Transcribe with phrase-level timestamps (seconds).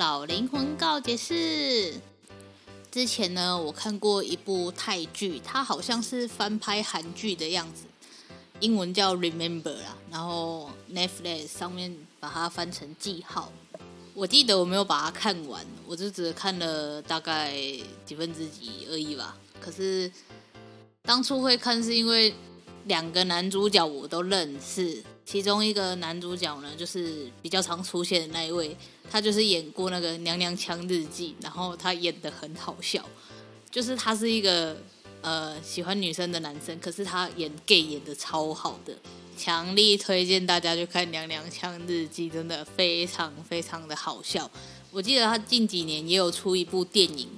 [0.00, 1.92] 老灵魂告解室。
[2.90, 7.84] 之前呢，我看过一部泰剧，它好像是翻拍韩剧的样子，
[8.60, 13.52] 英文叫《Remember》啦，然后 Netflix 上面把它翻成《记号》。
[14.14, 17.52] 我记得我没有把它看完，我就只看了大概
[18.06, 19.36] 几分之几而已吧。
[19.60, 20.10] 可是
[21.02, 22.32] 当初会看是因为
[22.86, 25.04] 两个男主角我都认识。
[25.30, 28.76] 其中一个男主角呢，就是比较常出现的那一位，
[29.08, 33.08] 他就是演过那个《娘娘腔日记》，然后他演的很好笑，
[33.70, 34.76] 就是他是一个
[35.20, 38.92] 呃喜欢女生的男生，可是他演 gay 演的超好的，
[39.36, 44.50] 强力推荐大家去看《娘娘腔日记》，真的非常非常的好笑。
[44.90, 47.28] 我记得他近几年也有出一部电影，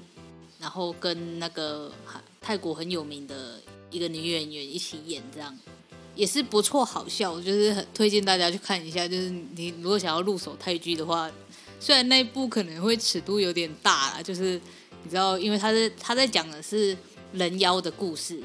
[0.58, 1.92] 然后跟那个
[2.40, 5.54] 泰国很有名的一个女演员一起演这样。
[6.14, 9.08] 也是不错，好笑，就是很推荐大家去看一下。
[9.08, 11.30] 就是你如果想要入手泰剧的话，
[11.80, 14.60] 虽然那一部可能会尺度有点大啦，就是
[15.02, 16.96] 你知道，因为他是他在讲的是
[17.32, 18.42] 人妖的故事，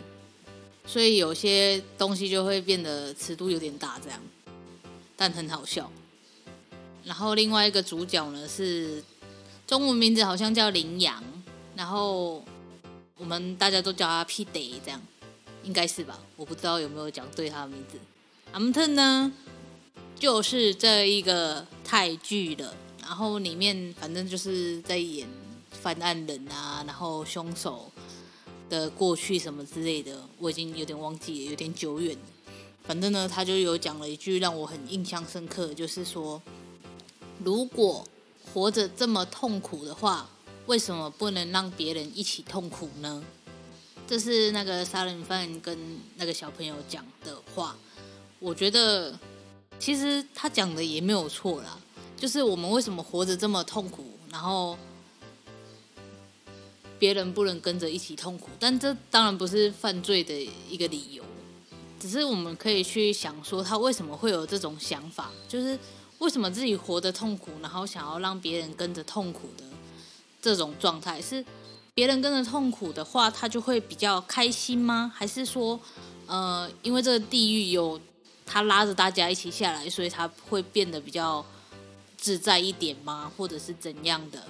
[0.85, 4.19] 所以有些东西就会变得尺度有点大这样，
[5.15, 5.91] 但很好笑。
[7.03, 9.03] 然后另外一个主角呢是
[9.65, 11.23] 中文名字好像叫林阳，
[11.75, 12.43] 然后
[13.17, 15.01] 我们大家都叫他 pd 这样。
[15.67, 17.99] 应该是吧，我不知道有没有讲对他的名字。
[18.53, 19.29] 阿姆特呢，
[20.17, 25.27] 就是这一个泰剧了，然后里面反正就是在演
[25.69, 27.91] 犯案人啊，然后凶手
[28.69, 32.17] 的过去什么之类的，我已经有点忘记了，有点久远。
[32.85, 36.41] 反正呢，他就有讲了一句让我很印象深刻，就是说，
[37.43, 38.07] 如果
[38.53, 40.29] 活着这么痛苦的话，
[40.67, 43.21] 为什么不能让别人一起痛苦呢？
[44.07, 45.77] 这是那个杀人犯跟
[46.15, 47.75] 那个小朋友讲的话，
[48.39, 49.19] 我觉得
[49.77, 51.77] 其实他讲的也没有错啦。
[52.15, 54.77] 就是我们为什么活着这么痛苦，然后
[56.97, 58.47] 别人不能跟着一起痛苦？
[58.57, 60.33] 但这当然不是犯罪的
[60.69, 61.23] 一个理由，
[61.99, 65.77] 只是我们可以去想说他为什么会有这种想法，就是
[66.19, 69.65] 为什么自己活得痛苦，然后想要让别人跟着痛苦的
[70.41, 71.43] 这种状态是。
[71.97, 75.11] 别人跟着痛苦的话，他就会比较开心吗？
[75.15, 75.79] 还是说，
[76.27, 77.99] 呃，因为这个地狱有
[78.45, 81.43] 他拉着大家一起下来，所以他会变得比较
[82.15, 83.31] 自在一点吗？
[83.35, 84.43] 或者是怎样的？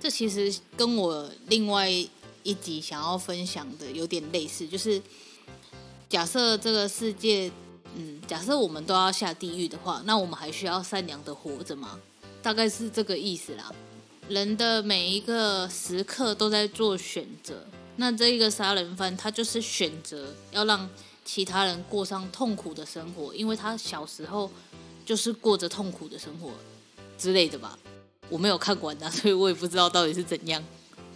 [0.00, 1.88] 这其实跟我另外
[2.42, 5.00] 一集想要分享的有点类似，就是
[6.08, 7.48] 假设这个世界，
[7.94, 11.96] 嗯，假设我们都要下地狱的话，那我们还需要善良的活着吗？
[12.42, 13.72] 大概是这个意思啦。
[14.28, 17.64] 人的每一个时刻都在做选择，
[17.96, 20.88] 那这一个杀人犯他就是选择要让
[21.24, 24.50] 其他人过上痛苦的生活，因为他小时候
[25.06, 26.50] 就是过着痛苦的生活
[27.16, 27.78] 之类的吧。
[28.28, 30.62] 我没有看完啊，所以我也不知道到底是怎样。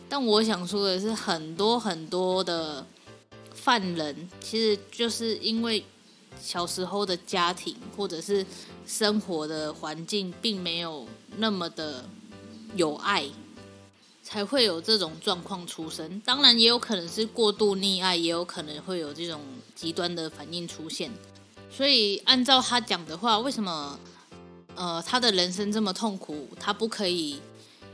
[0.08, 2.86] 但我想说的是，很多很多的
[3.54, 5.84] 犯人其实就是因为
[6.40, 8.44] 小时候的家庭或者是
[8.86, 11.06] 生活的环境并没有
[11.36, 12.02] 那么的。
[12.74, 13.28] 有爱，
[14.22, 16.20] 才会有这种状况出生。
[16.24, 19.40] 当然，也有可能是过度溺爱，也有可能会有这种
[19.74, 21.12] 极端的反应出现。
[21.70, 23.98] 所以，按照他讲的话，为什么
[24.74, 27.40] 呃他的人生这么痛苦，他不可以？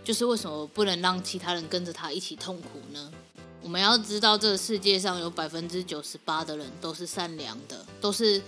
[0.04, 3.12] 就是为什么不能让其他人跟着他一起痛苦呢？
[3.60, 8.40] 我们要知道，这个世界上有百分之九十八的人都是善良的，都是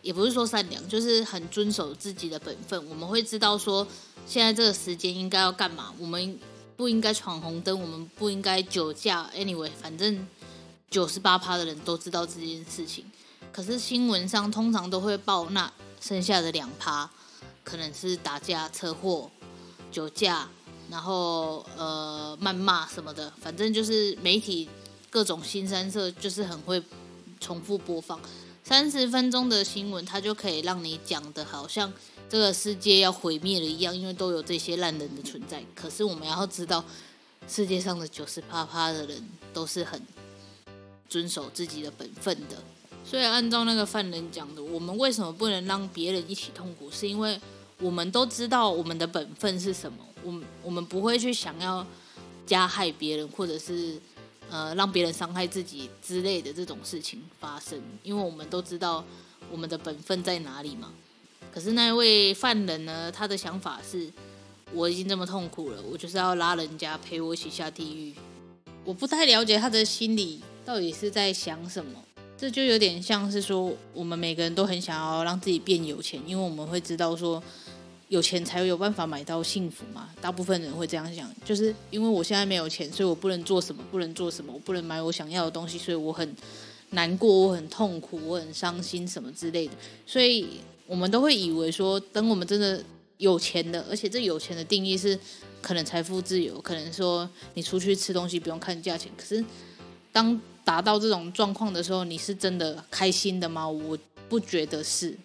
[0.00, 2.88] 也不是说善良，就是很遵守自己的本分。
[2.88, 3.84] 我们会知道说。
[4.26, 5.92] 现在这个时间应该要干嘛？
[5.98, 6.38] 我们
[6.76, 9.30] 不应该闯红灯，我们不应该酒驾。
[9.36, 10.26] Anyway，反正
[10.90, 13.04] 九十八趴的人都知道这件事情。
[13.52, 15.70] 可是新闻上通常都会报那
[16.00, 17.10] 剩下的两趴，
[17.62, 19.30] 可能是打架、车祸、
[19.90, 20.48] 酒驾、
[20.90, 24.68] 然后呃谩骂什么的，反正就是媒体
[25.10, 26.82] 各种新三色，就是很会
[27.38, 28.18] 重复播放
[28.64, 31.92] 三十分钟的新闻，它就可以让你讲的好像
[32.32, 35.62] 这个世界要毁灭了一样，因为都有这些烂人的存在。
[35.74, 36.82] 可是我们要知道，
[37.46, 40.00] 世界上的九十八趴的人都是很
[41.10, 42.56] 遵守自己的本分的。
[43.04, 46.90] 所以按照那个犯人讲的，我们为什么不能让别人一起痛苦？
[46.90, 47.38] 是因为
[47.78, 51.86] 我们都知道我们的本分是什么，我们我们不会去想要
[52.46, 54.00] 加害别人，或者是
[54.48, 59.04] 呃让别人伤害自己之类的这种事情发生，因为我们都知道
[59.50, 60.90] 我们的本分在哪里嘛。
[61.52, 64.10] 可是那位犯人呢，他的想法是，
[64.72, 68.14] 我已经这么痛苦了，我就是要拉人家陪我一起下地狱。
[68.84, 71.92] 我不太了解他的心里到底是在想什么。
[72.38, 77.40] 这就有点像是说，我们每个人都很想要让自己变有钱，因为我们会知道说，
[78.08, 80.08] 有钱才会有办法买到幸福嘛。
[80.20, 86.34] 大部分人会这样想，就是因为我现在没有钱，所以我不能做什么，不能做什么，我不能买我想要的东西，所以我很
[86.90, 89.74] 难过，我很痛苦，我很伤心什么之类的。
[90.04, 90.48] 所以
[90.86, 92.82] 我们都会以为说，等我们真的
[93.18, 95.18] 有钱了，而且这有钱的定义是
[95.60, 99.10] 可能财富自由，可能说你出去吃东西不用看价钱。
[99.16, 99.44] 可是
[100.12, 103.68] 当达到这种状况的时候，你是真的开心的吗？
[103.68, 103.98] 我
[104.28, 105.16] 不觉得是。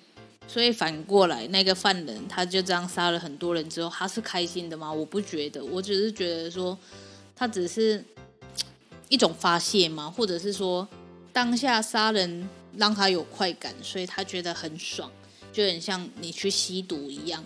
[0.48, 4.92] 所以反过来，那个犯人他就这样杀了很多人之后，他是开心的吗？
[4.92, 5.64] 我不觉得。
[5.66, 6.78] 我只是觉得说，
[7.36, 8.02] 他只是
[9.10, 10.88] 一种发泄嘛，或者是说
[11.34, 15.12] 当下杀人让他有快感，所以他觉得很爽，
[15.58, 17.44] 就很像你去吸毒一样。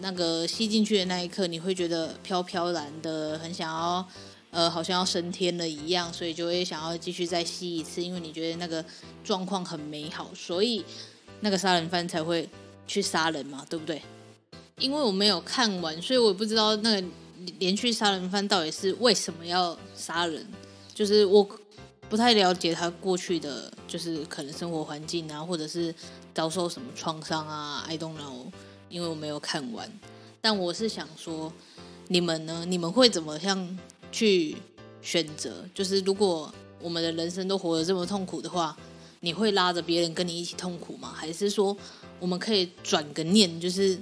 [0.00, 4.08] 那个吸进去的那一刻，你会觉得飘飘然的，很想要。
[4.50, 8.82] 呃，好像要升天了一样，所以就会想要继续再吸一次，因为你觉得那个
[9.22, 10.82] 状况很美好，所以
[11.40, 12.48] 那个杀人犯才会
[12.86, 14.00] 去杀人嘛，对不对？
[14.78, 17.06] 因为我没有看完，所以我也不知道那个
[17.58, 20.46] 连续杀人犯到底是为什么要杀人，
[20.94, 21.46] 就是我
[22.08, 25.94] 不太了解他过去的就是可能生活环境啊，或者是
[26.34, 28.50] 遭受什么创伤啊，I don't know，
[28.88, 29.90] 因为我没有看完。
[30.40, 31.52] 但我是想说，
[32.06, 32.64] 你们呢？
[32.66, 33.78] 你们会怎么样？
[34.10, 34.56] 去
[35.02, 36.50] 选择，就是如果
[36.80, 38.74] 我们的人生都活得这么痛苦的话，
[39.20, 41.12] 你会拉着别人跟你一起痛苦吗？
[41.14, 41.76] 还是说
[42.18, 43.98] 我们可以转个念，就是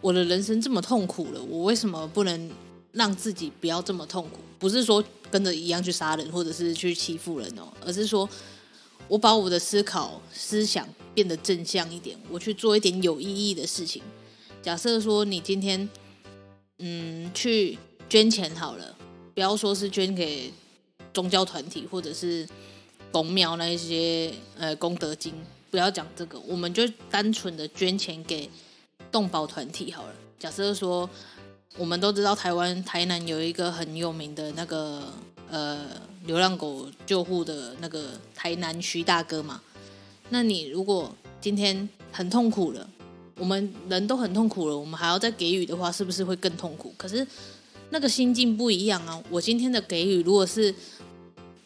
[0.00, 2.50] 我的人生这么痛苦了，我为什么不能
[2.92, 4.40] 让自己不要这么痛苦？
[4.58, 8.28] 不是说跟着一样去杀人或者是去欺负人哦，而是说
[9.08, 14.02] 我把我的思考思想变得正向一点，我去做一点有意义的事情。
[14.62, 15.88] 假设说你今天
[16.78, 17.78] 嗯去
[18.08, 18.96] 捐钱好了。
[19.32, 20.52] 不要说是捐给
[21.14, 22.46] 宗教团体或者是
[23.10, 25.32] 公庙那一些呃功德金，
[25.70, 28.50] 不要讲这个，我们就单纯的捐钱给
[29.10, 30.14] 动保团体好了。
[30.38, 31.08] 假设说
[31.76, 35.04] 我们都知道台湾台南有一个很有名的那个
[35.50, 35.86] 呃
[36.26, 39.60] 流浪狗救护的那个台南徐大哥嘛，
[40.28, 42.88] 那你如果今天很痛苦了，
[43.36, 46.92] 我们人都很痛苦了，我们还要再给予的话，是不是会更痛苦？
[46.96, 47.26] 可是。
[47.92, 49.20] 那个心境不一样啊！
[49.28, 50.72] 我今天的给予，如果是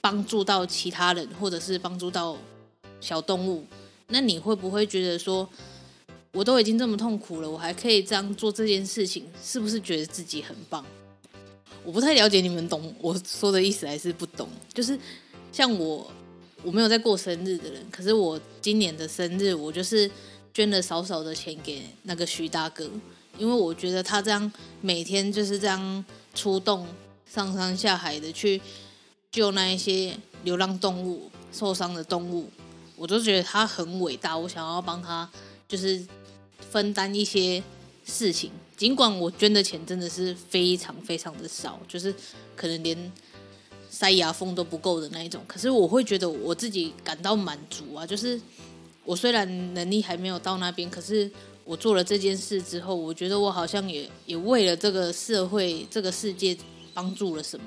[0.00, 2.34] 帮助到其他人，或者是帮助到
[2.98, 3.62] 小动物，
[4.06, 5.46] 那你会不会觉得说，
[6.34, 10.84] 我都已经这么痛苦了，我还可以这样做这件事情，是不是觉得自己很棒？
[11.84, 14.48] 我不太了解你们懂我说的意思还是不懂？
[14.72, 14.98] 就是
[15.52, 16.10] 像我，
[16.62, 20.10] 我没有在过生日的人，可是我今年的生日，我就是
[20.52, 22.90] 捐了少少的钱给那个徐大哥。
[23.38, 26.04] 因为我觉得他这样每天就是这样
[26.34, 26.86] 出动
[27.26, 28.60] 上山下海的去
[29.30, 32.48] 救那一些流浪动物、受伤的动物，
[32.96, 34.38] 我都觉得他很伟大。
[34.38, 35.28] 我想要帮他，
[35.66, 36.00] 就是
[36.74, 37.62] 分担一些
[38.04, 38.50] 事情。
[38.76, 42.12] 尽管我捐的钱真的是非常非常的少，就是
[42.56, 43.12] 可能连
[43.88, 48.04] 塞牙缝都不够的那一种，可是我会觉得我自己感到满足啊。
[48.04, 48.40] 就是
[49.04, 51.30] 我虽然能力还没有到那边，可是。
[51.66, 56.54] 我做了这件事之后，我觉得我好像也也为了这个社会、这个世界
[56.92, 57.64] 帮助了什么。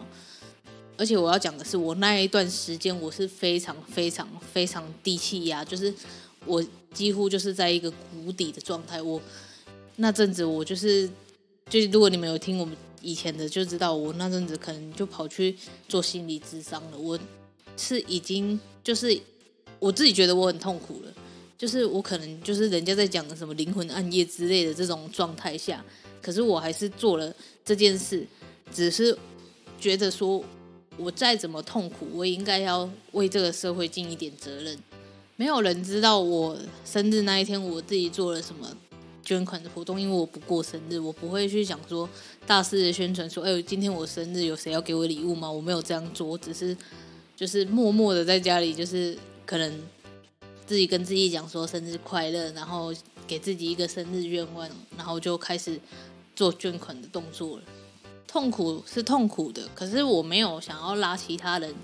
[0.96, 5.92] 而且我要讲的是，我那一段时间我是非常、非常、非常低气压，就是
[6.48, 6.64] 我
[6.94, 9.02] 几乎就是在一个谷底的状态。
[9.02, 9.22] 我
[9.98, 11.10] 那阵子我就是，
[11.70, 15.56] 就如果你们有听我们以前的，就知道我那阵子可能就跑去
[15.88, 16.98] 做心理咨商了。
[16.98, 17.20] 我
[17.76, 19.20] 是已经就是
[19.80, 21.14] 我自己觉得我很痛苦了。
[21.58, 25.84] 就是我可能就是人家在讲的什么灵魂暗夜之类的这种状态下，
[26.22, 27.34] 可是我还是做了
[27.66, 28.24] 这件事，
[28.72, 29.18] 只是
[29.80, 30.46] 觉得说，
[30.98, 34.78] 我再怎么痛苦，我也应该要为这个社会尽一点责任。
[35.40, 38.68] 没有人知道我生日那一天我自己做了什么
[39.24, 42.10] 捐款的活动，因为我不过生日，我不会去讲说
[42.48, 45.50] 大肆的宣传说，哎，今天我生日有谁要给我礼物吗？
[45.50, 46.76] 我没有这样做，只是
[47.38, 49.16] 就是默默的在家里，就是
[49.46, 49.80] 可能
[50.66, 52.92] 自己跟自己讲说生日快乐，然后
[53.28, 54.68] 给自己一个生日愿望，
[54.98, 55.80] 然后就开始
[56.36, 57.64] 做捐款的动作了。
[58.26, 61.76] 痛苦是痛苦的，可是我没有想要拉其他人，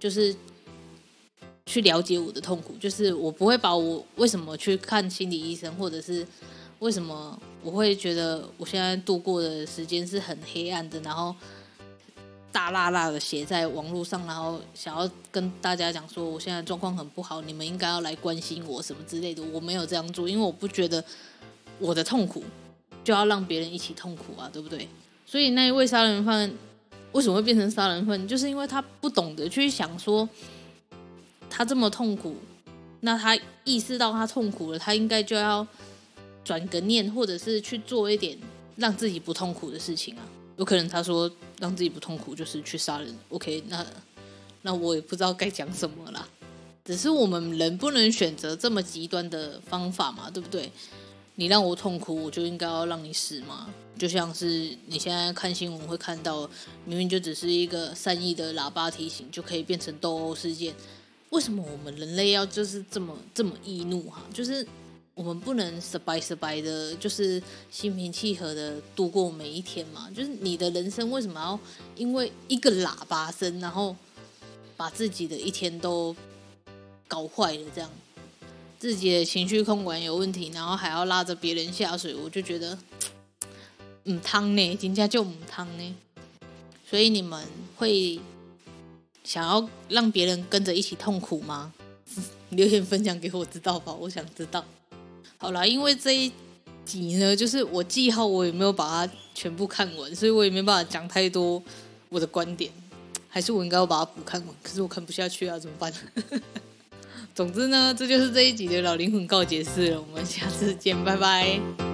[0.00, 0.34] 就是。
[1.64, 6.26] 去了解我的痛苦，就是我不会把我为什么去看心理医生，或者是
[6.80, 11.32] 为什么我会觉得我现在度过的时间是很黑暗的，然后
[12.50, 19.40] 大辣辣的写在网络上，然后想要跟大家讲说我现在状况很不好，你们应该要来关心我什么之类的。
[19.52, 21.02] 我没有这样做，因为我不觉得
[21.78, 22.42] 我的痛苦
[23.04, 24.88] 就要让别人一起痛苦啊，对不对？
[25.24, 26.52] 所以那一位杀人犯
[27.12, 30.28] 为什么会变成杀人犯，就是因为他不懂得去想说。
[31.54, 32.34] 他这么痛苦，
[33.00, 35.66] 那他意识到他痛苦了，他应该就要
[36.42, 38.38] 转个念，或者是去做一点
[38.76, 40.24] 让自己不痛苦的事情啊。
[40.56, 41.30] 有可能他说
[41.60, 43.14] 让自己不痛苦就是去杀人。
[43.28, 43.84] OK，那
[44.62, 46.26] 那我也不知道该讲什么啦。
[46.84, 50.72] 只是我们人不能选择这么极端的方法嘛，对不对？
[51.34, 53.68] 你让我痛苦，我就应该要让你死吗？
[53.98, 56.48] 就像是你现在看新闻会看到，
[56.84, 60.74] 明明就只是一个善意的喇叭提醒，就可以变成斗殴事件。
[61.32, 64.22] 为什么我们人类要就是这么这么易怒哈？
[64.34, 64.66] 就是
[65.14, 70.10] 我们不能失败失败的，就是心平气和的度过每一天嘛。
[70.14, 71.58] 就是你的人生为什么要
[71.96, 73.96] 因为一个喇叭声，然后
[74.76, 76.14] 把自己的一天都
[77.08, 77.64] 搞坏了？
[77.74, 77.90] 这样
[78.78, 82.78] 自己的情绪控管有问题，然后还要拉着别人下水，我就觉得，
[84.04, 85.94] 嗯，汤呢，人家就唔汤呢。
[86.90, 87.42] 所以你们
[87.76, 88.20] 会。
[89.24, 91.72] 想要让别人跟着一起痛苦吗？
[92.50, 94.64] 留言分享给我知道吧，我想知道。
[95.38, 96.30] 好啦，因为这一
[96.84, 101.62] 集呢，就是我记号我也没有把它全部看完，所以我也没办法讲太多
[102.08, 102.70] 我的观点。
[103.28, 105.90] 还是我应该要把它补看完，可是我看不下去啊，怎么办？
[107.34, 110.02] 总之呢，这就是这一集的老灵魂告解室了。
[110.02, 111.91] 我们下次见，拜拜。